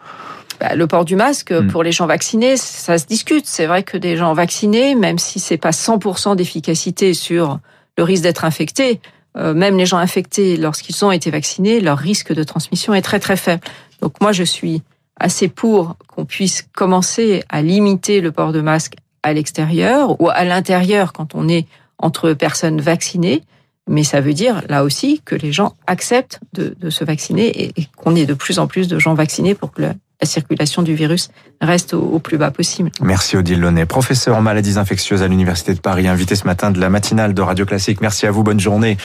Bah, 0.61 0.75
le 0.75 0.87
port 0.87 1.05
du 1.05 1.17
masque 1.17 1.53
Mm. 1.53 1.69
pour 1.69 1.83
les 1.83 1.93
gens 1.93 2.07
vaccinés, 2.07 2.57
ça 2.57 2.99
se 2.99 3.07
discute. 3.07 3.47
C'est 3.47 3.67
vrai 3.67 3.83
que 3.83 3.97
des 3.97 4.17
gens 4.17 4.33
vaccinés, 4.35 4.95
même 4.95 5.19
si 5.19 5.39
c'est 5.41 5.57
pas 5.59 5.73
100% 5.73 6.35
d'efficacité 6.37 7.13
sur 7.15 7.59
le 7.99 8.05
risque 8.05 8.23
d'être 8.23 8.45
infecté, 8.45 9.01
euh, 9.37 9.53
même 9.55 9.77
les 9.77 9.87
gens 9.87 9.99
infectés, 9.99 10.57
lorsqu'ils 10.57 11.05
ont 11.05 11.13
été 11.13 11.31
vaccinés, 11.31 11.81
leur 11.81 11.99
risque 11.99 12.33
de 12.33 12.43
transmission 12.43 12.95
est 12.95 13.03
très 13.03 13.21
très 13.21 13.37
faible. 13.37 13.63
Donc 14.01 14.21
moi, 14.21 14.33
je 14.33 14.45
suis 14.45 14.83
assez 15.19 15.49
pour 15.49 15.97
qu'on 16.09 16.25
puisse 16.25 16.67
commencer 16.75 17.43
à 17.49 17.63
limiter 17.63 18.21
le 18.21 18.33
port 18.33 18.53
de 18.53 18.61
masque 18.61 18.95
à 19.23 19.33
l'extérieur 19.33 20.21
ou 20.21 20.29
à 20.31 20.45
l'intérieur 20.45 21.13
quand 21.13 21.35
on 21.35 21.49
est 21.49 21.67
entre 21.99 22.33
personnes 22.33 22.81
vaccinées. 22.81 23.43
Mais 23.89 24.03
ça 24.05 24.21
veut 24.21 24.35
dire, 24.35 24.63
là 24.69 24.83
aussi, 24.85 25.23
que 25.25 25.35
les 25.37 25.53
gens 25.53 25.75
acceptent 25.87 26.41
de, 26.53 26.75
de 26.79 26.91
se 26.91 27.05
vacciner 27.05 27.47
et, 27.47 27.73
et 27.77 27.87
qu'on 27.97 28.17
ait 28.17 28.27
de 28.27 28.35
plus 28.35 28.59
en 28.59 28.67
plus 28.67 28.89
de 28.89 28.99
gens 28.99 29.15
vaccinés 29.15 29.55
pour 29.55 29.71
que 29.73 29.83
le- 29.83 29.93
la 30.20 30.26
circulation 30.26 30.82
du 30.82 30.94
virus 30.94 31.28
reste 31.61 31.94
au, 31.94 32.18
plus 32.18 32.38
bas 32.38 32.50
possible. 32.50 32.90
Merci 33.00 33.37
Odile 33.37 33.61
Launay, 33.61 33.87
professeur 33.87 34.37
en 34.37 34.42
maladies 34.42 34.78
infectieuses 34.78 35.23
à 35.23 35.28
l'Université 35.28 35.75
de 35.75 35.80
Paris, 35.80 36.08
invité 36.08 36.37
ce 36.37 36.44
matin 36.44 36.70
de 36.70 36.80
la 36.80 36.88
matinale 36.90 37.35
de 37.35 37.42
Radio 37.42 37.66
Classique. 37.66 38.00
Merci 38.00 38.26
à 38.26 38.30
vous, 38.30 38.42
bonne 38.42 38.61
journée. 38.61 38.94